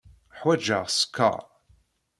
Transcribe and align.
Ḥwajeɣ 0.39 0.83
sskeṛ. 0.89 1.39